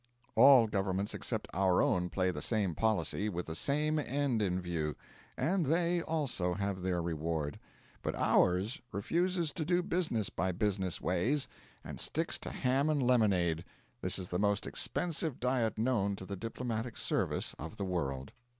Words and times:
All 0.35 0.65
Governments 0.65 1.13
except 1.13 1.47
our 1.53 1.79
own 1.79 2.09
play 2.09 2.31
the 2.31 2.41
same 2.41 2.73
policy, 2.73 3.29
with 3.29 3.45
the 3.45 3.53
same 3.53 3.99
end 3.99 4.41
in 4.41 4.59
view; 4.59 4.95
and 5.37 5.67
they, 5.67 6.01
also, 6.01 6.55
have 6.55 6.81
their 6.81 7.03
reward. 7.03 7.59
But 8.01 8.15
ours 8.15 8.81
refuses 8.91 9.51
to 9.51 9.63
do 9.63 9.83
business 9.83 10.31
by 10.31 10.53
business 10.53 11.01
ways, 11.01 11.47
and 11.83 11.99
sticks 11.99 12.39
to 12.39 12.49
ham 12.49 12.89
and 12.89 13.03
lemonade. 13.03 13.63
This 14.01 14.17
is 14.17 14.29
the 14.29 14.39
most 14.39 14.65
expensive 14.65 15.39
diet 15.39 15.77
known 15.77 16.15
to 16.15 16.25
the 16.25 16.35
diplomatic 16.35 16.97
service 16.97 17.53
of 17.59 17.77
the 17.77 17.85
world. 17.85 18.31